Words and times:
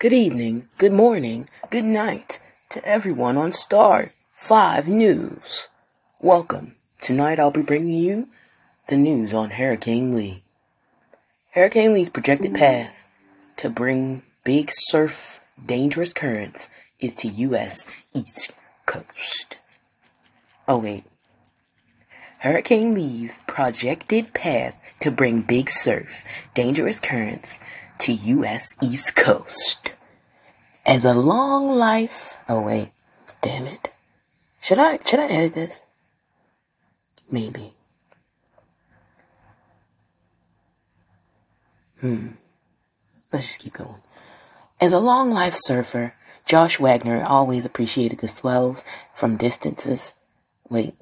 Good 0.00 0.12
evening, 0.12 0.68
good 0.78 0.92
morning, 0.92 1.48
good 1.70 1.82
night 1.82 2.38
to 2.68 2.84
everyone 2.84 3.36
on 3.36 3.50
Star 3.50 4.12
5 4.30 4.86
News. 4.86 5.70
Welcome. 6.20 6.76
Tonight 7.00 7.40
I'll 7.40 7.50
be 7.50 7.62
bringing 7.62 7.98
you 7.98 8.28
the 8.86 8.96
news 8.96 9.34
on 9.34 9.50
Hurricane 9.50 10.14
Lee. 10.14 10.44
Hurricane 11.50 11.94
Lee's 11.94 12.10
projected 12.10 12.54
path 12.54 13.06
to 13.56 13.68
bring 13.68 14.22
big 14.44 14.70
surf 14.70 15.40
dangerous 15.66 16.12
currents 16.12 16.68
is 17.00 17.16
to 17.16 17.26
U.S. 17.26 17.84
East 18.14 18.52
Coast. 18.86 19.56
Oh 20.68 20.78
wait. 20.78 21.02
Hurricane 22.38 22.94
Lee's 22.94 23.40
projected 23.48 24.32
path 24.32 24.80
to 25.00 25.10
bring 25.10 25.42
big 25.42 25.68
surf 25.68 26.22
dangerous 26.54 27.00
currents 27.00 27.58
to 28.00 28.12
U.S. 28.12 28.74
East 28.82 29.16
Coast. 29.16 29.92
As 30.86 31.04
a 31.04 31.14
long 31.14 31.70
life. 31.70 32.38
Oh 32.48 32.62
wait, 32.62 32.92
damn 33.42 33.66
it. 33.66 33.90
Should 34.60 34.78
I 34.78 34.98
should 35.04 35.20
I 35.20 35.26
edit 35.26 35.52
this? 35.52 35.82
Maybe. 37.30 37.72
Hmm. 42.00 42.28
Let's 43.32 43.46
just 43.46 43.60
keep 43.60 43.74
going. 43.74 44.00
As 44.80 44.92
a 44.92 45.00
long 45.00 45.30
life 45.30 45.54
surfer, 45.56 46.14
Josh 46.46 46.78
Wagner 46.78 47.24
always 47.26 47.66
appreciated 47.66 48.20
the 48.20 48.28
swells 48.28 48.84
from 49.12 49.36
distances. 49.36 50.14
Wait. 50.70 50.94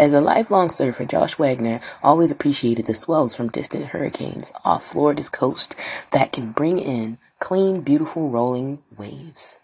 As 0.00 0.14
a 0.14 0.20
lifelong 0.22 0.70
surfer, 0.70 1.04
Josh 1.04 1.36
Wagner 1.36 1.78
always 2.02 2.32
appreciated 2.32 2.86
the 2.86 2.94
swells 2.94 3.34
from 3.34 3.50
distant 3.50 3.88
hurricanes 3.88 4.50
off 4.64 4.82
Florida's 4.82 5.28
coast 5.28 5.76
that 6.12 6.32
can 6.32 6.52
bring 6.52 6.78
in 6.78 7.18
clean, 7.38 7.82
beautiful 7.82 8.30
rolling 8.30 8.82
waves. 8.96 9.58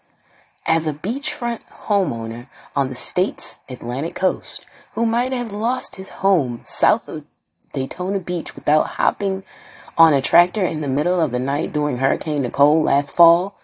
As 0.67 0.85
a 0.85 0.93
beachfront 0.93 1.61
homeowner 1.87 2.49
on 2.75 2.89
the 2.89 2.93
state's 2.93 3.61
Atlantic 3.67 4.13
coast, 4.13 4.63
who 4.93 5.07
might 5.07 5.33
have 5.33 5.51
lost 5.51 5.95
his 5.95 6.09
home 6.09 6.61
south 6.65 7.09
of 7.09 7.25
Daytona 7.73 8.19
Beach 8.19 8.53
without 8.53 8.89
hopping 8.89 9.43
on 9.97 10.13
a 10.13 10.21
tractor 10.21 10.63
in 10.63 10.81
the 10.81 10.87
middle 10.87 11.19
of 11.19 11.31
the 11.31 11.39
night 11.39 11.73
during 11.73 11.97
Hurricane 11.97 12.43
Nicole 12.43 12.83
last 12.83 13.09
fall, 13.09 13.59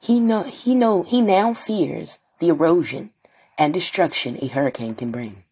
he 0.00 0.18
know 0.18 0.42
he 0.42 0.74
know 0.74 1.04
he 1.04 1.20
now 1.20 1.54
fears 1.54 2.18
the 2.40 2.48
erosion 2.48 3.10
and 3.56 3.72
destruction 3.72 4.36
a 4.42 4.48
hurricane 4.48 4.96
can 4.96 5.12
bring. 5.12 5.44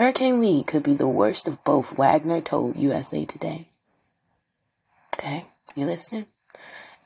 Hurricane 0.00 0.40
Lee 0.40 0.64
could 0.64 0.82
be 0.82 0.94
the 0.94 1.06
worst 1.06 1.46
of 1.46 1.62
both, 1.62 1.98
Wagner 1.98 2.40
told 2.40 2.78
USA 2.78 3.26
Today. 3.26 3.68
Okay, 5.14 5.44
you 5.74 5.84
listening? 5.84 6.24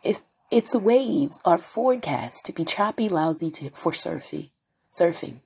Its, 0.04 0.22
its 0.48 0.76
waves 0.76 1.42
are 1.44 1.58
forecast 1.58 2.44
to 2.44 2.52
be 2.52 2.64
choppy, 2.64 3.08
lousy 3.08 3.50
to, 3.50 3.70
for 3.70 3.90
surfing, 3.90 4.50
surfing, 4.96 5.40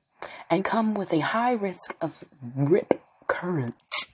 and 0.50 0.62
come 0.62 0.92
with 0.92 1.10
a 1.14 1.20
high 1.20 1.52
risk 1.52 1.96
of 2.02 2.22
rip 2.54 3.00
currents. 3.28 4.08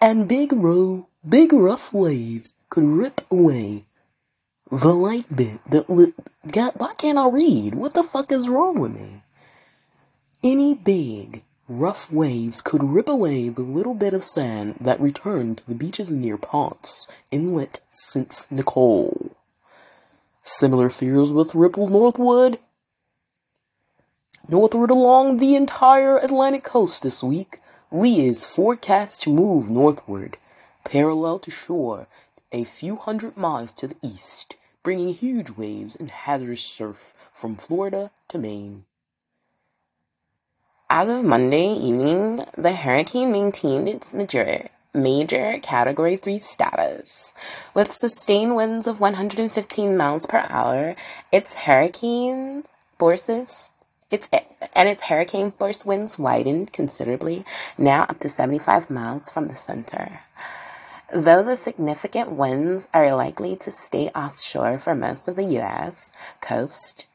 And 0.00 0.28
big 0.28 0.52
row, 0.52 1.08
big 1.28 1.52
rough 1.52 1.92
waves 1.92 2.54
could 2.68 2.84
rip 2.84 3.22
away 3.32 3.86
the 4.70 4.94
light 4.94 5.26
bit 5.34 5.58
that 5.70 5.88
God, 6.48 6.74
why 6.76 6.92
can't 6.96 7.18
I 7.18 7.28
read? 7.28 7.74
What 7.74 7.94
the 7.94 8.04
fuck 8.04 8.30
is 8.30 8.48
wrong 8.48 8.78
with 8.78 8.94
me? 8.94 9.24
Any 10.44 10.74
big 10.74 11.42
Rough 11.72 12.10
waves 12.10 12.62
could 12.62 12.82
rip 12.82 13.08
away 13.08 13.48
the 13.48 13.62
little 13.62 13.94
bit 13.94 14.12
of 14.12 14.24
sand 14.24 14.74
that 14.80 15.00
returned 15.00 15.58
to 15.58 15.68
the 15.68 15.74
beaches 15.76 16.10
near 16.10 16.36
Ponce 16.36 17.06
Inlet 17.30 17.78
since 17.86 18.50
Nicole. 18.50 19.36
Similar 20.42 20.90
fears 20.90 21.32
with 21.32 21.54
ripple 21.54 21.86
northward. 21.86 22.58
Northward 24.48 24.90
along 24.90 25.36
the 25.36 25.54
entire 25.54 26.16
Atlantic 26.16 26.64
coast 26.64 27.04
this 27.04 27.22
week, 27.22 27.60
Lee 27.92 28.26
is 28.26 28.44
forecast 28.44 29.22
to 29.22 29.32
move 29.32 29.70
northward, 29.70 30.38
parallel 30.82 31.38
to 31.38 31.52
shore, 31.52 32.08
a 32.50 32.64
few 32.64 32.96
hundred 32.96 33.36
miles 33.36 33.72
to 33.74 33.86
the 33.86 33.96
east, 34.02 34.56
bringing 34.82 35.14
huge 35.14 35.50
waves 35.50 35.94
and 35.94 36.10
hazardous 36.10 36.64
surf 36.64 37.14
from 37.32 37.54
Florida 37.54 38.10
to 38.26 38.38
Maine. 38.38 38.86
As 40.92 41.08
of 41.08 41.24
Monday 41.24 41.68
evening, 41.68 42.44
the 42.58 42.72
hurricane 42.72 43.30
maintained 43.30 43.86
its 43.86 44.12
major, 44.12 44.70
major 44.92 45.60
Category 45.62 46.16
3 46.16 46.36
status. 46.40 47.32
With 47.74 47.92
sustained 47.92 48.56
winds 48.56 48.88
of 48.88 48.98
115 48.98 49.96
miles 49.96 50.26
per 50.26 50.44
hour, 50.48 50.96
its 51.30 51.54
hurricane 51.54 52.64
forces 52.98 53.70
its, 54.10 54.28
and 54.74 54.88
its 54.88 55.04
hurricane 55.04 55.52
force 55.52 55.86
winds 55.86 56.18
widened 56.18 56.72
considerably, 56.72 57.44
now 57.78 58.02
up 58.08 58.18
to 58.18 58.28
75 58.28 58.90
miles 58.90 59.28
from 59.28 59.46
the 59.46 59.54
center. 59.54 60.22
Though 61.12 61.44
the 61.44 61.56
significant 61.56 62.32
winds 62.32 62.88
are 62.92 63.14
likely 63.14 63.54
to 63.58 63.70
stay 63.70 64.08
offshore 64.08 64.78
for 64.78 64.96
most 64.96 65.28
of 65.28 65.36
the 65.36 65.44
U.S. 65.44 66.10
coast, 66.40 67.06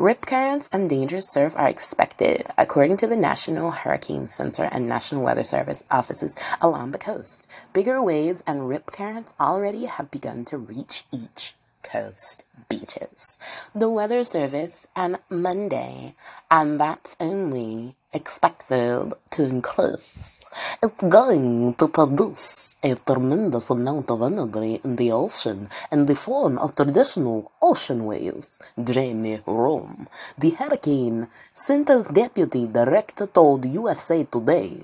Rip 0.00 0.24
currents 0.24 0.66
and 0.72 0.88
dangerous 0.88 1.30
surf 1.30 1.54
are 1.56 1.68
expected, 1.68 2.46
according 2.56 2.96
to 2.96 3.06
the 3.06 3.16
National 3.16 3.70
Hurricane 3.70 4.28
Center 4.28 4.64
and 4.72 4.88
National 4.88 5.22
Weather 5.22 5.44
Service 5.44 5.84
offices 5.90 6.34
along 6.62 6.92
the 6.92 6.98
coast. 6.98 7.46
Bigger 7.74 8.02
waves 8.02 8.42
and 8.46 8.66
rip 8.66 8.86
currents 8.86 9.34
already 9.38 9.84
have 9.84 10.10
begun 10.10 10.46
to 10.46 10.56
reach 10.56 11.04
each 11.12 11.54
coast 11.82 12.46
beaches. 12.70 13.38
The 13.74 13.90
Weather 13.90 14.24
Service 14.24 14.86
on 14.96 15.18
Monday, 15.28 16.14
and 16.50 16.80
that's 16.80 17.14
only 17.20 17.94
expected 18.14 19.12
to 19.32 19.42
increase 19.42 20.39
it's 20.82 21.04
going 21.04 21.74
to 21.74 21.88
produce 21.88 22.74
a 22.82 22.94
tremendous 22.94 23.70
amount 23.70 24.10
of 24.10 24.22
energy 24.22 24.80
in 24.82 24.96
the 24.96 25.12
ocean 25.12 25.68
in 25.92 26.06
the 26.06 26.14
form 26.14 26.58
of 26.58 26.74
traditional 26.74 27.52
ocean 27.62 28.04
waves, 28.04 28.58
Jamie 28.82 29.40
Rhome, 29.46 30.08
the 30.38 30.50
Hurricane 30.50 31.28
Center's 31.54 32.08
deputy 32.08 32.66
director 32.66 33.26
told 33.26 33.64
USA 33.64 34.24
Today. 34.24 34.82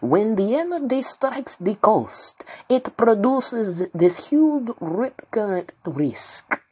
When 0.00 0.36
the 0.36 0.54
energy 0.54 1.02
strikes 1.02 1.56
the 1.56 1.74
coast, 1.74 2.44
it 2.68 2.96
produces 2.96 3.88
this 3.94 4.28
huge 4.28 4.68
rip 4.80 5.30
current 5.30 5.72
risk. 5.84 6.62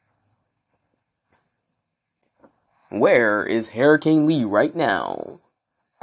Where 2.90 3.44
is 3.44 3.70
Hurricane 3.70 4.26
Lee 4.26 4.44
right 4.44 4.74
now? 4.74 5.40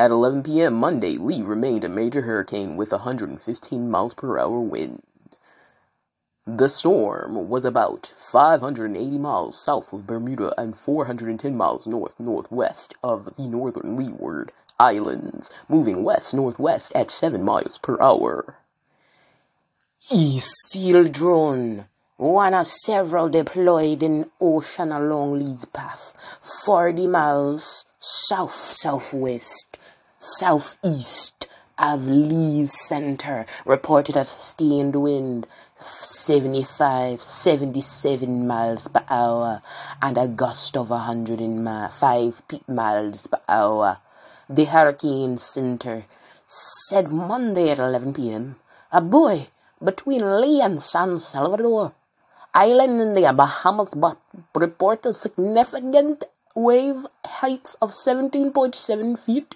At 0.04 0.12
11 0.12 0.44
p.m. 0.44 0.74
Monday, 0.74 1.16
Lee 1.16 1.42
remained 1.42 1.86
a 1.86 1.88
major 1.88 2.24
hurricane 2.24 2.76
with 2.76 2.92
115 2.92 3.90
miles 3.90 4.14
per 4.14 4.38
hour 4.38 4.60
wind. 4.60 5.02
The 6.46 6.68
storm 6.68 7.48
was 7.48 7.64
about 7.64 8.14
580 8.18 9.18
miles 9.18 9.64
south 9.64 9.94
of 9.94 10.06
Bermuda 10.06 10.54
and 10.60 10.76
410 10.76 11.56
miles 11.56 11.88
north 11.88 12.20
northwest 12.20 12.96
of 13.02 13.34
the 13.38 13.44
northern 13.44 13.96
Leeward 13.96 14.52
Islands, 14.78 15.50
moving 15.70 16.04
west 16.04 16.34
northwest 16.34 16.92
at 16.94 17.10
7 17.10 17.42
miles 17.42 17.78
per 17.78 17.98
hour. 18.02 18.58
Saildrone, 20.12 21.86
one 22.18 22.54
of 22.54 22.68
several 22.68 23.30
deployed 23.30 24.04
in 24.04 24.30
ocean 24.42 24.92
along 24.92 25.40
Lee's 25.40 25.64
path, 25.64 26.12
40 26.66 27.08
miles 27.08 27.86
south 28.02 28.52
southwest 28.52 29.78
southeast 30.24 31.50
of 31.78 32.08
Lee's 32.08 32.72
Center 32.88 33.46
reported 33.66 34.16
a 34.16 34.24
sustained 34.24 34.96
wind 34.96 35.46
75, 35.76 37.22
77 37.22 38.48
miles 38.48 38.88
per 38.88 39.04
hour 39.10 39.62
and 40.02 40.18
a 40.18 40.30
gust 40.30 40.78
of 40.78 40.92
105 40.92 42.42
miles 42.70 43.28
per 43.28 43.40
hour. 43.50 43.98
The 44.50 44.64
Hurricane 44.64 45.38
Center 45.38 46.06
said 46.48 47.12
Monday 47.12 47.72
at 47.72 47.80
11 47.80 48.14
p.m. 48.14 48.56
A 48.94 49.02
buoy 49.02 49.50
between 49.84 50.40
Lee 50.40 50.62
and 50.62 50.82
San 50.82 51.20
Salvador 51.20 51.94
Island 52.54 53.02
in 53.02 53.14
the 53.14 53.34
Bahamas 53.34 53.94
reported 54.56 55.14
significant 55.16 56.24
wave 56.56 57.08
heights 57.26 57.74
of 57.82 57.90
17.7 57.90 59.20
feet 59.20 59.56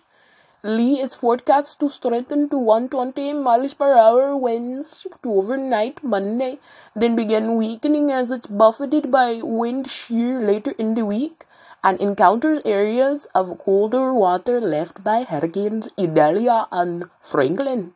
Lee 0.63 0.99
is 0.99 1.13
forecast 1.13 1.79
to 1.79 1.87
strengthen 1.87 2.49
to 2.49 2.57
120 2.57 3.33
miles 3.33 3.75
per 3.75 3.95
hour 3.95 4.35
winds 4.35 5.05
to 5.21 5.29
overnight 5.31 6.03
Monday, 6.03 6.57
then 6.95 7.15
begin 7.15 7.57
weakening 7.57 8.11
as 8.11 8.31
it's 8.31 8.47
buffeted 8.47 9.11
by 9.11 9.35
wind 9.43 9.87
shear 9.87 10.39
later 10.39 10.71
in 10.79 10.95
the 10.95 11.05
week 11.05 11.45
and 11.83 12.01
encounters 12.01 12.63
areas 12.65 13.27
of 13.35 13.59
colder 13.59 14.11
water 14.11 14.59
left 14.59 15.03
by 15.03 15.21
Hurricanes 15.21 15.89
Idalia 15.97 16.67
and 16.71 17.05
Franklin. 17.21 17.93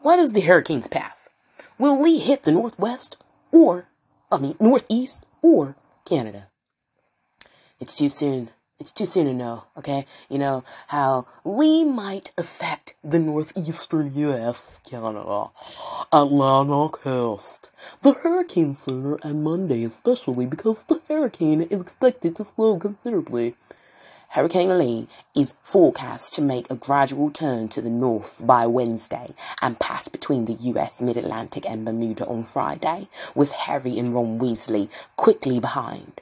What 0.00 0.18
is 0.18 0.34
the 0.34 0.42
hurricane's 0.42 0.86
path? 0.86 1.30
Will 1.78 2.00
Lee 2.00 2.18
hit 2.18 2.42
the 2.42 2.52
northwest 2.52 3.16
or, 3.50 3.88
I 4.30 4.36
mean, 4.36 4.56
northeast 4.60 5.24
or 5.40 5.76
Canada. 6.04 6.48
It's 7.80 7.96
too 7.96 8.08
soon. 8.08 8.50
It's 8.80 8.92
too 8.92 9.06
soon 9.06 9.26
to 9.26 9.34
know, 9.34 9.64
okay? 9.76 10.06
You 10.28 10.38
know, 10.38 10.62
how 10.86 11.26
we 11.42 11.82
might 11.82 12.30
affect 12.38 12.94
the 13.02 13.18
northeastern 13.18 14.14
U.S., 14.14 14.80
Canada, 14.88 15.50
Atlantic 16.12 17.00
coast, 17.00 17.70
the 18.02 18.12
Hurricane 18.12 18.76
Center 18.76 19.18
on 19.24 19.42
Monday, 19.42 19.82
especially 19.82 20.46
because 20.46 20.84
the 20.84 21.02
hurricane 21.08 21.62
is 21.62 21.80
expected 21.80 22.36
to 22.36 22.44
slow 22.44 22.78
considerably. 22.78 23.56
Hurricane 24.28 24.78
Lee 24.78 25.08
is 25.34 25.56
forecast 25.60 26.34
to 26.34 26.42
make 26.42 26.70
a 26.70 26.76
gradual 26.76 27.32
turn 27.32 27.66
to 27.70 27.80
the 27.80 27.90
north 27.90 28.46
by 28.46 28.64
Wednesday 28.68 29.34
and 29.60 29.80
pass 29.80 30.06
between 30.06 30.44
the 30.44 30.52
U.S. 30.52 31.02
mid-Atlantic 31.02 31.68
and 31.68 31.84
Bermuda 31.84 32.26
on 32.26 32.44
Friday, 32.44 33.08
with 33.34 33.50
Harry 33.50 33.98
and 33.98 34.14
Ron 34.14 34.38
Weasley 34.38 34.88
quickly 35.16 35.58
behind. 35.58 36.20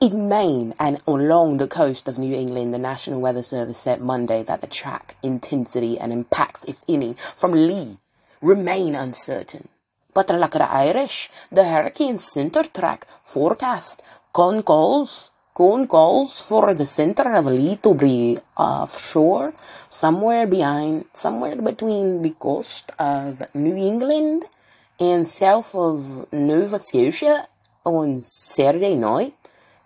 In 0.00 0.28
Maine 0.28 0.74
and 0.78 1.02
along 1.08 1.56
the 1.56 1.66
coast 1.66 2.06
of 2.06 2.18
New 2.18 2.32
England, 2.32 2.72
the 2.72 2.78
National 2.78 3.20
Weather 3.20 3.42
Service 3.42 3.78
said 3.78 4.00
Monday 4.00 4.44
that 4.44 4.60
the 4.60 4.68
track 4.68 5.16
intensity 5.24 5.98
and 5.98 6.12
impacts, 6.12 6.64
if 6.66 6.84
any, 6.88 7.14
from 7.34 7.50
Lee 7.50 7.98
remain 8.40 8.94
uncertain. 8.94 9.66
But 10.14 10.30
like 10.30 10.52
the 10.52 10.70
Irish, 10.70 11.30
the 11.50 11.64
Hurricane 11.64 12.18
Center 12.18 12.62
track 12.62 13.08
forecast 13.24 14.00
con 14.32 14.62
calls 14.62 15.32
Cone 15.58 15.88
calls 15.88 16.40
for 16.40 16.72
the 16.72 16.86
center 16.86 17.34
of 17.34 17.46
Lee 17.46 17.74
to 17.82 17.92
be 17.92 18.38
offshore, 18.56 19.52
somewhere 19.88 20.46
behind, 20.46 21.06
somewhere 21.12 21.56
between 21.56 22.22
the 22.22 22.30
coast 22.30 22.92
of 22.96 23.42
New 23.56 23.74
England 23.74 24.44
and 25.00 25.26
south 25.26 25.74
of 25.74 26.32
Nova 26.32 26.78
Scotia 26.78 27.48
on 27.84 28.22
Saturday 28.22 28.94
night. 28.94 29.34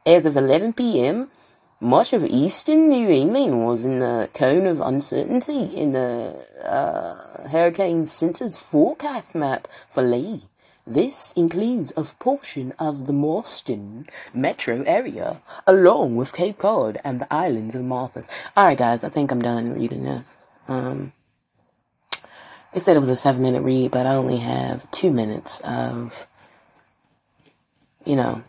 As 0.04 0.26
of 0.26 0.36
11 0.36 0.72
p.m., 0.72 1.30
much 1.78 2.12
of 2.12 2.24
eastern 2.24 2.88
New 2.88 3.08
England 3.08 3.64
was 3.64 3.84
in 3.84 4.00
the 4.00 4.28
cone 4.34 4.66
of 4.66 4.80
uncertainty 4.80 5.64
in 5.64 5.92
the 5.92 6.44
uh, 6.64 7.48
Hurricane 7.48 8.06
Center's 8.06 8.58
forecast 8.58 9.34
map 9.34 9.68
for 9.88 10.02
Lee. 10.02 10.42
This 10.84 11.32
includes 11.34 11.92
a 11.96 12.02
portion 12.02 12.72
of 12.80 13.06
the 13.06 13.12
Boston 13.12 14.06
metro 14.34 14.82
area, 14.82 15.40
along 15.66 16.16
with 16.16 16.32
Cape 16.32 16.58
Cod 16.58 16.98
and 17.04 17.20
the 17.20 17.32
islands 17.32 17.76
of 17.76 17.82
Martha's. 17.82 18.28
Alright, 18.56 18.78
guys, 18.78 19.04
I 19.04 19.08
think 19.08 19.30
I'm 19.30 19.42
done 19.42 19.74
reading 19.74 20.02
this. 20.02 20.26
Um, 20.66 21.12
it 22.74 22.80
said 22.80 22.96
it 22.96 23.00
was 23.00 23.08
a 23.08 23.16
seven 23.16 23.42
minute 23.42 23.62
read, 23.62 23.92
but 23.92 24.06
I 24.06 24.16
only 24.16 24.38
have 24.38 24.90
two 24.90 25.12
minutes 25.12 25.60
of, 25.60 26.26
you 28.04 28.16
know, 28.16 28.42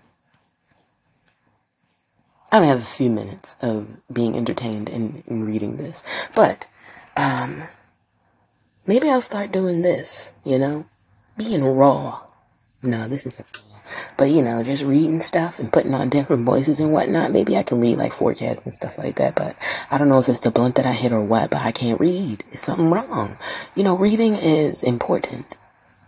I 2.54 2.58
only 2.58 2.68
have 2.68 2.80
a 2.80 2.86
few 2.86 3.10
minutes 3.10 3.58
of 3.64 3.88
being 4.14 4.38
entertained 4.38 4.88
in, 4.88 5.24
in 5.26 5.44
reading 5.44 5.78
this. 5.78 6.04
But, 6.36 6.68
um, 7.18 7.64
maybe 8.86 9.10
I'll 9.10 9.22
start 9.22 9.52
doing 9.52 9.82
this, 9.82 10.32
you 10.46 10.60
know? 10.60 10.86
Being 11.36 11.64
raw. 11.66 12.22
No, 12.84 13.08
this 13.08 13.26
isn't 13.26 13.48
but 14.18 14.30
you 14.30 14.42
know, 14.42 14.64
just 14.64 14.84
reading 14.84 15.20
stuff 15.20 15.60
and 15.60 15.74
putting 15.74 15.94
on 15.94 16.10
different 16.10 16.46
voices 16.46 16.80
and 16.80 16.94
whatnot. 16.94 17.32
Maybe 17.32 17.58
I 17.58 17.64
can 17.64 17.82
read 17.82 17.98
like 17.98 18.14
forecasts 18.14 18.66
and 18.66 18.74
stuff 18.74 18.98
like 18.98 19.16
that. 19.16 19.36
But 19.36 19.56
I 19.90 19.98
don't 19.98 20.08
know 20.08 20.20
if 20.20 20.30
it's 20.30 20.40
the 20.40 20.52
blunt 20.52 20.76
that 20.76 20.86
I 20.86 20.94
hit 20.94 21.12
or 21.12 21.22
what. 21.22 21.50
But 21.50 21.62
I 21.62 21.72
can't 21.72 22.00
read. 22.00 22.44
It's 22.52 22.62
something 22.62 22.90
wrong? 22.90 23.38
You 23.76 23.84
know, 23.84 23.98
reading 23.98 24.36
is 24.36 24.84
important. 24.84 25.46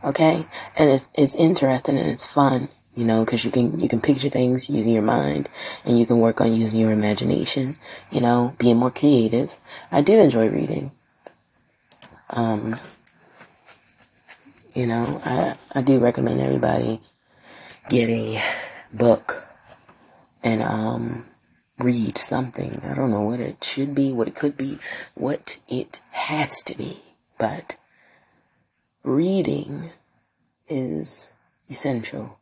Okay, 0.04 0.46
and 0.78 0.90
it's 0.90 1.10
it's 1.16 1.36
interesting 1.36 1.98
and 1.98 2.08
it's 2.08 2.32
fun 2.32 2.70
you 2.96 3.04
know, 3.04 3.26
because 3.26 3.44
you 3.44 3.52
can 3.52 3.80
you 3.80 3.90
can 3.90 4.00
picture 4.00 4.30
things 4.30 4.70
using 4.70 4.94
your 4.94 5.04
mind, 5.04 5.50
and 5.84 6.00
you 6.00 6.06
can 6.06 6.20
work 6.20 6.40
on 6.40 6.54
using 6.54 6.80
your 6.80 6.92
imagination. 6.92 7.76
You 8.12 8.22
know, 8.22 8.56
being 8.58 8.78
more 8.78 8.92
creative. 8.92 9.58
I 9.92 10.02
do 10.02 10.14
enjoy 10.14 10.50
reading. 10.50 10.92
Um, 12.30 12.80
you 14.74 14.88
know, 14.88 15.22
I 15.26 15.58
I 15.74 15.82
do 15.82 16.00
recommend 16.00 16.40
everybody 16.40 17.02
get 17.90 18.10
a 18.10 18.42
book 18.94 19.46
and 20.44 20.64
um 20.64 21.26
read 21.78 22.18
something. 22.18 22.82
I 22.86 22.94
don't 22.94 23.12
know 23.12 23.24
what 23.24 23.42
it 23.42 23.64
should 23.64 23.94
be, 23.94 24.14
what 24.14 24.30
it 24.30 24.36
could 24.36 24.56
be, 24.56 24.80
what 25.14 25.60
it 25.68 26.00
has 26.12 26.64
to 26.64 26.78
be, 26.78 27.00
but 27.38 27.76
reading 29.04 29.90
is 30.68 31.34
essential 31.70 32.40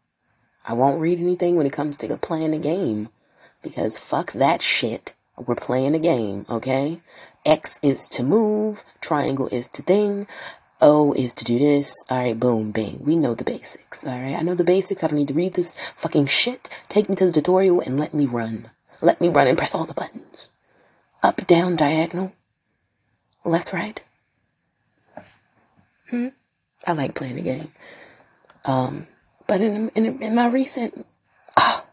I 0.66 0.74
won't 0.74 1.02
read 1.02 1.20
anything 1.20 1.56
when 1.56 1.66
it 1.66 1.74
comes 1.74 1.98
to 1.98 2.18
playing 2.18 2.54
a 2.54 2.60
game 2.60 3.10
because 3.62 3.98
fuck 3.98 4.32
that 4.34 4.62
shit. 4.62 5.14
We're 5.38 5.56
playing 5.56 5.96
a 5.96 6.00
game, 6.00 6.46
okay? 6.50 7.02
X 7.46 7.80
is 7.82 8.08
to 8.10 8.24
move, 8.24 8.84
triangle 9.02 9.48
is 9.48 9.68
to 9.70 9.82
thing, 9.82 10.28
O 10.80 11.14
is 11.14 11.34
to 11.36 11.46
do 11.46 11.58
this. 11.58 12.04
Alright, 12.12 12.40
boom, 12.40 12.72
bang. 12.72 13.00
We 13.04 13.16
know 13.16 13.34
the 13.34 13.44
basics, 13.44 14.06
alright? 14.06 14.36
I 14.36 14.42
know 14.42 14.54
the 14.54 14.64
basics. 14.64 15.04
I 15.04 15.08
don't 15.08 15.18
need 15.18 15.30
to 15.30 15.34
read 15.34 15.54
this 15.54 15.74
fucking 15.96 16.28
shit. 16.28 16.70
Take 16.90 17.10
me 17.10 17.16
to 17.16 17.26
the 17.26 17.32
tutorial 17.32 17.80
and 17.80 17.98
let 17.98 18.14
me 18.14 18.26
run. 18.26 18.70
Let 19.02 19.22
me 19.22 19.30
run 19.30 19.48
and 19.48 19.58
press 19.58 19.74
all 19.74 19.86
the 19.86 19.94
buttons. 19.94 20.50
Up, 21.24 21.48
down, 21.48 21.78
diagonal. 21.78 22.34
Left, 23.46 23.74
right. 23.74 24.02
Hmm? 26.10 26.28
I 26.86 26.92
like 26.92 27.16
playing 27.16 27.40
a 27.40 27.42
game. 27.42 27.72
Um, 28.66 29.08
but 29.48 29.62
in, 29.62 29.90
in, 29.90 30.22
in 30.22 30.36
my 30.36 30.48
recent, 30.48 31.06
ah, 31.58 31.86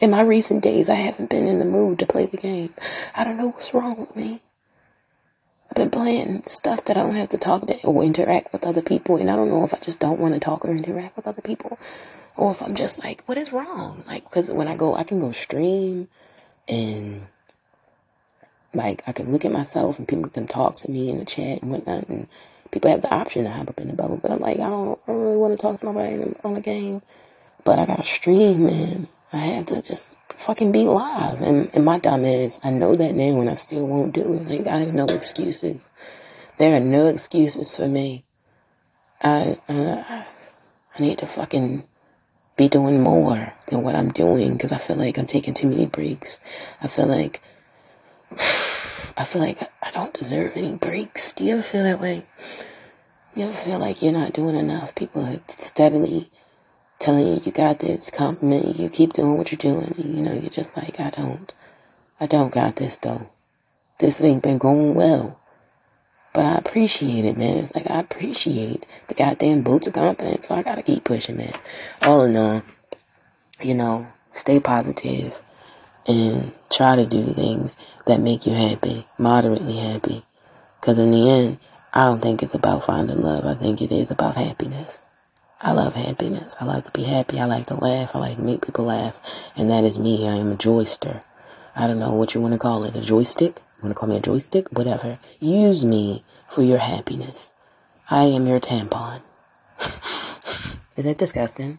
in 0.00 0.10
my 0.10 0.22
recent 0.22 0.62
days, 0.62 0.88
I 0.88 0.94
haven't 0.94 1.30
been 1.30 1.46
in 1.46 1.58
the 1.58 1.64
mood 1.64 1.98
to 1.98 2.06
play 2.06 2.26
the 2.26 2.36
game. 2.36 2.74
I 3.14 3.24
don't 3.24 3.36
know 3.36 3.48
what's 3.48 3.74
wrong 3.74 3.98
with 4.00 4.16
me. 4.16 4.40
I've 5.70 5.76
been 5.76 5.90
playing 5.90 6.44
stuff 6.46 6.84
that 6.84 6.96
I 6.96 7.02
don't 7.02 7.16
have 7.16 7.30
to 7.30 7.38
talk 7.38 7.66
to 7.66 7.86
or 7.86 8.04
interact 8.04 8.52
with 8.52 8.66
other 8.66 8.82
people, 8.82 9.16
and 9.16 9.30
I 9.30 9.36
don't 9.36 9.48
know 9.48 9.64
if 9.64 9.74
I 9.74 9.78
just 9.78 9.98
don't 9.98 10.20
want 10.20 10.34
to 10.34 10.40
talk 10.40 10.64
or 10.64 10.70
interact 10.70 11.16
with 11.16 11.26
other 11.26 11.42
people, 11.42 11.78
or 12.36 12.52
if 12.52 12.62
I'm 12.62 12.74
just 12.74 13.02
like, 13.02 13.22
what 13.26 13.38
is 13.38 13.52
wrong? 13.52 14.04
Like, 14.06 14.24
because 14.24 14.52
when 14.52 14.68
I 14.68 14.76
go, 14.76 14.94
I 14.94 15.04
can 15.04 15.20
go 15.20 15.32
stream, 15.32 16.08
and 16.68 17.22
like 18.72 19.02
I 19.06 19.12
can 19.12 19.32
look 19.32 19.44
at 19.44 19.52
myself, 19.52 19.98
and 19.98 20.06
people 20.06 20.30
can 20.30 20.46
talk 20.46 20.76
to 20.78 20.90
me 20.90 21.10
in 21.10 21.18
the 21.18 21.24
chat 21.24 21.62
and 21.62 21.70
whatnot, 21.70 22.08
and 22.08 22.28
people 22.74 22.90
have 22.90 23.02
the 23.02 23.14
option 23.14 23.44
to 23.44 23.50
hop 23.50 23.68
up 23.68 23.78
in 23.78 23.86
the 23.86 23.94
bubble, 23.94 24.16
but 24.16 24.32
I'm 24.32 24.40
like, 24.40 24.58
I 24.58 24.68
don't, 24.68 24.98
I 25.06 25.12
don't 25.12 25.22
really 25.22 25.36
want 25.36 25.56
to 25.56 25.62
talk 25.62 25.78
to 25.78 25.86
nobody 25.86 26.34
on 26.42 26.54
the 26.54 26.60
game. 26.60 27.02
But 27.62 27.78
I 27.78 27.86
gotta 27.86 28.02
stream, 28.02 28.66
man. 28.66 29.08
I 29.32 29.38
have 29.38 29.66
to 29.66 29.80
just 29.80 30.16
fucking 30.30 30.72
be 30.72 30.82
live. 30.82 31.40
And, 31.40 31.70
and 31.72 31.84
my 31.84 32.00
dumb 32.00 32.24
is, 32.24 32.60
I 32.64 32.70
know 32.70 32.94
that 32.96 33.14
now 33.14 33.40
and 33.40 33.48
I 33.48 33.54
still 33.54 33.86
won't 33.86 34.12
do 34.12 34.34
it. 34.34 34.48
Like, 34.48 34.66
I 34.66 34.78
have 34.78 34.92
no 34.92 35.04
excuses. 35.04 35.90
There 36.58 36.76
are 36.76 36.80
no 36.80 37.06
excuses 37.06 37.76
for 37.76 37.86
me. 37.86 38.24
I, 39.22 39.58
uh, 39.68 40.24
I 40.96 41.00
need 41.00 41.18
to 41.18 41.26
fucking 41.26 41.84
be 42.56 42.68
doing 42.68 43.00
more 43.00 43.52
than 43.68 43.82
what 43.82 43.94
I'm 43.94 44.10
doing 44.10 44.54
because 44.54 44.72
I 44.72 44.78
feel 44.78 44.96
like 44.96 45.16
I'm 45.16 45.26
taking 45.26 45.54
too 45.54 45.68
many 45.68 45.86
breaks. 45.86 46.40
I 46.82 46.88
feel 46.88 47.06
like 47.06 47.40
I 49.16 49.24
feel 49.24 49.42
like 49.42 49.58
I 49.82 49.90
don't 49.90 50.12
deserve 50.12 50.56
any 50.56 50.74
breaks. 50.74 51.32
Do 51.32 51.44
you 51.44 51.54
ever 51.54 51.62
feel 51.62 51.84
that 51.84 52.00
way? 52.00 52.26
You 53.34 53.44
ever 53.44 53.52
feel 53.52 53.78
like 53.78 54.02
you're 54.02 54.12
not 54.12 54.32
doing 54.32 54.56
enough? 54.56 54.94
People 54.94 55.24
are 55.24 55.40
steadily 55.48 56.30
telling 56.98 57.26
you 57.26 57.40
you 57.44 57.52
got 57.52 57.78
this, 57.78 58.10
complimenting 58.10 58.76
you, 58.76 58.88
keep 58.88 59.12
doing 59.12 59.36
what 59.38 59.52
you're 59.52 59.58
doing. 59.58 59.94
And, 59.98 60.16
you 60.16 60.22
know, 60.22 60.32
you're 60.32 60.50
just 60.50 60.76
like, 60.76 60.98
I 60.98 61.10
don't. 61.10 61.52
I 62.20 62.26
don't 62.26 62.52
got 62.52 62.76
this 62.76 62.96
though. 62.96 63.28
This 63.98 64.22
ain't 64.22 64.42
been 64.42 64.58
going 64.58 64.94
well. 64.94 65.38
But 66.32 66.46
I 66.46 66.56
appreciate 66.56 67.24
it, 67.24 67.36
man. 67.36 67.58
It's 67.58 67.74
like 67.74 67.88
I 67.88 68.00
appreciate 68.00 68.86
the 69.06 69.14
goddamn 69.14 69.62
boots 69.62 69.86
of 69.86 69.94
confidence. 69.94 70.48
So 70.48 70.56
I 70.56 70.62
gotta 70.62 70.82
keep 70.82 71.04
pushing, 71.04 71.36
man. 71.36 71.54
All 72.02 72.22
in 72.24 72.36
all, 72.36 72.62
you 73.60 73.74
know, 73.74 74.06
stay 74.32 74.58
positive 74.58 75.40
and 76.06 76.52
try 76.70 76.96
to 76.96 77.06
do 77.06 77.32
things 77.32 77.76
that 78.06 78.20
make 78.20 78.46
you 78.46 78.54
happy, 78.54 79.06
moderately 79.18 79.76
happy. 79.76 80.22
Because 80.80 80.98
in 80.98 81.10
the 81.10 81.30
end, 81.30 81.58
I 81.92 82.04
don't 82.04 82.20
think 82.20 82.42
it's 82.42 82.54
about 82.54 82.84
finding 82.84 83.22
love. 83.22 83.46
I 83.46 83.54
think 83.54 83.80
it 83.80 83.92
is 83.92 84.10
about 84.10 84.36
happiness. 84.36 85.00
I 85.60 85.72
love 85.72 85.94
happiness. 85.94 86.56
I 86.60 86.66
like 86.66 86.84
to 86.84 86.90
be 86.90 87.04
happy. 87.04 87.40
I 87.40 87.46
like 87.46 87.66
to 87.66 87.74
laugh. 87.74 88.14
I 88.14 88.18
like 88.18 88.36
to 88.36 88.42
make 88.42 88.66
people 88.66 88.84
laugh. 88.86 89.18
And 89.56 89.70
that 89.70 89.84
is 89.84 89.98
me. 89.98 90.28
I 90.28 90.34
am 90.34 90.52
a 90.52 90.56
joyster. 90.56 91.22
I 91.74 91.86
don't 91.86 91.98
know 91.98 92.12
what 92.12 92.34
you 92.34 92.40
want 92.40 92.52
to 92.52 92.58
call 92.58 92.84
it. 92.84 92.94
A 92.94 93.00
joystick? 93.00 93.62
You 93.78 93.84
want 93.84 93.94
to 93.94 93.98
call 93.98 94.08
me 94.08 94.16
a 94.16 94.20
joystick? 94.20 94.68
Whatever. 94.72 95.18
Use 95.40 95.84
me 95.84 96.24
for 96.48 96.62
your 96.62 96.78
happiness. 96.78 97.54
I 98.10 98.24
am 98.24 98.46
your 98.46 98.60
tampon. 98.60 99.22
is 99.78 101.04
that 101.04 101.16
disgusting? 101.16 101.78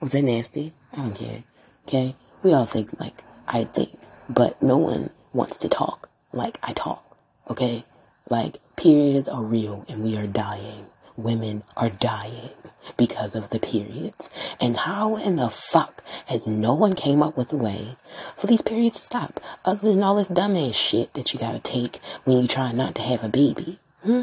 Was 0.00 0.12
that 0.12 0.22
nasty? 0.22 0.72
I 0.92 0.96
don't 0.96 1.14
care. 1.14 1.42
Okay? 1.86 2.14
We 2.42 2.54
all 2.54 2.64
think 2.66 2.98
like 2.98 3.22
I 3.52 3.64
think, 3.64 3.98
but 4.28 4.62
no 4.62 4.76
one 4.78 5.10
wants 5.32 5.58
to 5.58 5.68
talk 5.68 6.08
like 6.32 6.58
I 6.62 6.72
talk. 6.72 7.04
Okay? 7.50 7.84
Like 8.28 8.58
periods 8.76 9.28
are 9.28 9.42
real 9.42 9.84
and 9.88 10.02
we 10.04 10.16
are 10.16 10.26
dying. 10.26 10.86
women 11.16 11.62
are 11.76 11.90
dying 11.90 12.50
because 12.96 13.34
of 13.34 13.50
the 13.50 13.58
periods. 13.58 14.30
And 14.60 14.76
how 14.76 15.16
in 15.16 15.36
the 15.36 15.50
fuck 15.50 16.02
has 16.26 16.46
no 16.46 16.74
one 16.74 16.94
came 16.94 17.22
up 17.22 17.36
with 17.36 17.52
a 17.52 17.56
way 17.56 17.96
for 18.36 18.46
these 18.46 18.62
periods 18.62 18.98
to 18.98 19.04
stop 19.04 19.40
other 19.64 19.88
than 19.88 20.02
all 20.02 20.16
this 20.16 20.28
dumbass 20.28 20.74
shit 20.74 21.12
that 21.14 21.32
you 21.32 21.38
gotta 21.40 21.58
take 21.60 21.98
when 22.24 22.38
you 22.38 22.48
try 22.48 22.72
not 22.72 22.94
to 22.96 23.02
have 23.02 23.22
a 23.22 23.28
baby? 23.28 23.78
Hmm? 24.02 24.22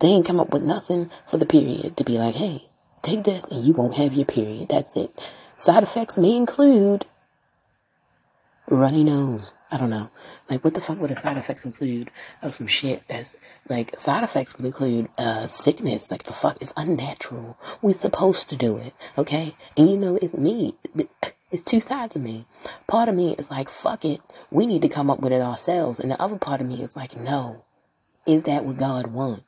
They 0.00 0.08
ain't 0.08 0.26
come 0.26 0.40
up 0.40 0.52
with 0.52 0.62
nothing 0.62 1.10
for 1.26 1.36
the 1.36 1.46
period 1.46 1.96
to 1.96 2.04
be 2.04 2.18
like, 2.18 2.34
hey, 2.34 2.64
take 3.02 3.24
this 3.24 3.46
and 3.48 3.64
you 3.64 3.72
won't 3.72 3.94
have 3.96 4.14
your 4.14 4.26
period. 4.26 4.68
That's 4.68 4.96
it. 4.96 5.10
Side 5.56 5.82
effects 5.82 6.18
may 6.18 6.34
include 6.34 7.04
runny 8.70 9.04
nose. 9.04 9.52
I 9.70 9.76
don't 9.76 9.90
know. 9.90 10.10
Like, 10.48 10.64
what 10.64 10.74
the 10.74 10.80
fuck 10.80 11.00
would 11.00 11.10
the 11.10 11.16
side 11.16 11.36
effects 11.36 11.64
include 11.64 12.10
of 12.42 12.54
some 12.54 12.66
shit 12.66 13.02
that's 13.08 13.36
like 13.68 13.96
side 13.98 14.24
effects 14.24 14.56
would 14.56 14.66
include 14.66 15.08
uh 15.18 15.46
sickness. 15.46 16.10
Like 16.10 16.24
the 16.24 16.32
fuck, 16.32 16.58
it's 16.60 16.72
unnatural. 16.76 17.58
We're 17.82 17.94
supposed 17.94 18.48
to 18.50 18.56
do 18.56 18.76
it, 18.78 18.94
okay? 19.18 19.54
And 19.76 19.90
you 19.90 19.96
know, 19.96 20.18
it's 20.20 20.34
me. 20.34 20.74
It's 21.50 21.62
two 21.62 21.80
sides 21.80 22.14
of 22.14 22.22
me. 22.22 22.46
Part 22.86 23.08
of 23.08 23.16
me 23.16 23.34
is 23.34 23.50
like, 23.50 23.68
fuck 23.68 24.04
it. 24.04 24.20
We 24.50 24.66
need 24.66 24.82
to 24.82 24.88
come 24.88 25.10
up 25.10 25.20
with 25.20 25.32
it 25.32 25.40
ourselves. 25.40 25.98
And 25.98 26.10
the 26.10 26.22
other 26.22 26.38
part 26.38 26.60
of 26.60 26.68
me 26.68 26.80
is 26.82 26.96
like, 26.96 27.16
no. 27.16 27.64
Is 28.26 28.44
that 28.44 28.64
what 28.64 28.76
God 28.76 29.08
wants? 29.08 29.42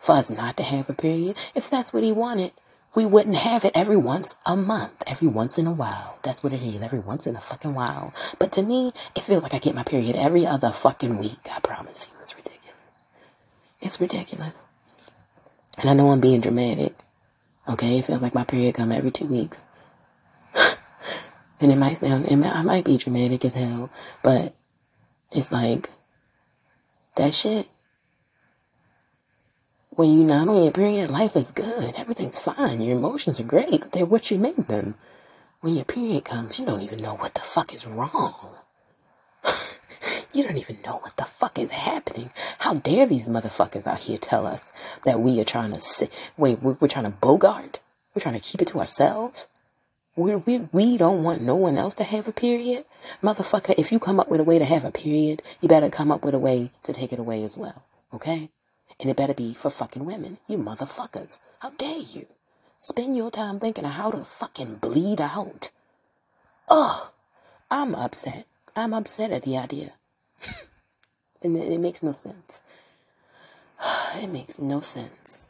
For 0.00 0.12
us 0.12 0.30
not 0.30 0.56
to 0.58 0.62
have 0.62 0.88
a 0.88 0.94
period? 0.94 1.36
If 1.54 1.68
that's 1.70 1.92
what 1.92 2.04
He 2.04 2.12
wanted, 2.12 2.52
we 2.94 3.06
wouldn't 3.06 3.36
have 3.36 3.64
it 3.64 3.72
every 3.74 3.96
once 3.96 4.36
a 4.46 4.56
month, 4.56 5.02
every 5.06 5.28
once 5.28 5.58
in 5.58 5.66
a 5.66 5.72
while. 5.72 6.18
That's 6.22 6.42
what 6.42 6.52
it 6.52 6.62
is, 6.62 6.80
every 6.80 6.98
once 6.98 7.26
in 7.26 7.36
a 7.36 7.40
fucking 7.40 7.74
while. 7.74 8.12
But 8.38 8.52
to 8.52 8.62
me, 8.62 8.92
it 9.14 9.22
feels 9.22 9.42
like 9.42 9.54
I 9.54 9.58
get 9.58 9.74
my 9.74 9.82
period 9.82 10.16
every 10.16 10.46
other 10.46 10.70
fucking 10.70 11.18
week. 11.18 11.38
I 11.54 11.60
promise 11.60 12.08
you, 12.10 12.18
it's 12.18 12.34
ridiculous. 12.34 13.02
It's 13.80 14.00
ridiculous. 14.00 14.66
And 15.78 15.90
I 15.90 15.94
know 15.94 16.08
I'm 16.08 16.20
being 16.20 16.40
dramatic. 16.40 16.94
Okay, 17.68 17.98
it 17.98 18.04
feels 18.06 18.22
like 18.22 18.34
my 18.34 18.44
period 18.44 18.74
come 18.74 18.90
every 18.90 19.10
two 19.10 19.26
weeks. 19.26 19.66
and 21.60 21.70
it 21.70 21.76
might 21.76 21.98
sound, 21.98 22.26
it 22.26 22.36
might, 22.36 22.54
I 22.54 22.62
might 22.62 22.84
be 22.84 22.96
dramatic 22.96 23.44
as 23.44 23.52
hell, 23.52 23.90
but 24.22 24.54
it's 25.30 25.52
like, 25.52 25.90
that 27.16 27.34
shit 27.34 27.68
when 29.98 30.16
you're 30.16 30.28
not 30.28 30.46
on 30.46 30.62
your 30.62 30.70
period, 30.70 31.10
life 31.10 31.34
is 31.34 31.50
good. 31.50 31.92
Everything's 31.96 32.38
fine. 32.38 32.80
Your 32.80 32.96
emotions 32.96 33.40
are 33.40 33.42
great. 33.42 33.90
They're 33.90 34.06
what 34.06 34.30
you 34.30 34.38
make 34.38 34.68
them. 34.68 34.94
When 35.60 35.74
your 35.74 35.84
period 35.84 36.24
comes, 36.24 36.56
you 36.56 36.64
don't 36.64 36.82
even 36.82 37.02
know 37.02 37.16
what 37.16 37.34
the 37.34 37.40
fuck 37.40 37.74
is 37.74 37.84
wrong. 37.84 38.54
you 40.32 40.44
don't 40.44 40.56
even 40.56 40.78
know 40.84 40.98
what 40.98 41.16
the 41.16 41.24
fuck 41.24 41.58
is 41.58 41.72
happening. 41.72 42.30
How 42.60 42.74
dare 42.74 43.06
these 43.06 43.28
motherfuckers 43.28 43.88
out 43.88 44.04
here 44.04 44.18
tell 44.18 44.46
us 44.46 44.72
that 45.02 45.18
we 45.18 45.40
are 45.40 45.44
trying 45.44 45.72
to 45.72 45.80
sit, 45.80 46.12
wait, 46.36 46.62
we're, 46.62 46.76
we're 46.78 46.86
trying 46.86 47.06
to 47.06 47.10
bogart? 47.10 47.80
We're 48.14 48.22
trying 48.22 48.38
to 48.38 48.40
keep 48.40 48.62
it 48.62 48.68
to 48.68 48.78
ourselves? 48.78 49.48
we 50.14 50.36
we, 50.36 50.58
we 50.70 50.96
don't 50.96 51.24
want 51.24 51.42
no 51.42 51.56
one 51.56 51.76
else 51.76 51.96
to 51.96 52.04
have 52.04 52.28
a 52.28 52.32
period? 52.32 52.84
Motherfucker, 53.20 53.74
if 53.76 53.90
you 53.90 53.98
come 53.98 54.20
up 54.20 54.28
with 54.28 54.38
a 54.38 54.44
way 54.44 54.60
to 54.60 54.64
have 54.64 54.84
a 54.84 54.92
period, 54.92 55.42
you 55.60 55.68
better 55.68 55.90
come 55.90 56.12
up 56.12 56.24
with 56.24 56.34
a 56.34 56.38
way 56.38 56.70
to 56.84 56.92
take 56.92 57.12
it 57.12 57.18
away 57.18 57.42
as 57.42 57.58
well. 57.58 57.82
Okay? 58.14 58.50
And 59.00 59.10
it 59.10 59.16
better 59.16 59.34
be 59.34 59.54
for 59.54 59.70
fucking 59.70 60.04
women. 60.04 60.38
You 60.48 60.58
motherfuckers. 60.58 61.38
How 61.60 61.70
dare 61.70 61.98
you? 61.98 62.26
Spend 62.78 63.16
your 63.16 63.30
time 63.30 63.58
thinking 63.58 63.84
of 63.84 63.92
how 63.92 64.10
to 64.10 64.18
fucking 64.24 64.76
bleed 64.76 65.20
out. 65.20 65.70
Ugh. 66.68 67.08
I'm 67.70 67.94
upset. 67.94 68.46
I'm 68.74 68.94
upset 68.94 69.30
at 69.30 69.42
the 69.42 69.58
idea. 69.58 69.92
and 71.42 71.56
it, 71.56 71.72
it 71.72 71.80
makes 71.80 72.02
no 72.02 72.12
sense. 72.12 72.62
It 74.16 74.30
makes 74.30 74.58
no 74.58 74.80
sense. 74.80 75.48